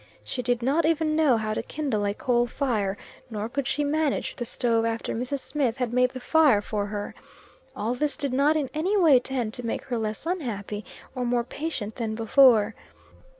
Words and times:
She 0.23 0.41
did 0.41 0.63
not 0.63 0.83
even 0.83 1.15
know 1.15 1.37
how 1.37 1.53
to 1.53 1.61
kindle 1.61 2.07
a 2.07 2.15
coal 2.15 2.47
fire; 2.47 2.97
nor 3.29 3.47
could 3.47 3.67
she 3.67 3.83
manage 3.83 4.35
the 4.35 4.45
stove 4.45 4.83
after 4.83 5.13
Mrs. 5.13 5.41
Smith 5.41 5.77
had 5.77 5.93
made 5.93 6.09
the 6.09 6.19
fire 6.19 6.59
for 6.59 6.87
her. 6.87 7.13
All 7.75 7.93
this 7.93 8.17
did 8.17 8.33
not 8.33 8.57
in 8.57 8.71
any 8.73 8.97
way 8.97 9.19
tend 9.19 9.53
to 9.53 9.63
make 9.67 9.83
her 9.83 9.99
less 9.99 10.25
unhappy 10.25 10.83
or 11.13 11.23
more 11.23 11.43
patient 11.43 11.97
than 11.97 12.15
before. 12.15 12.73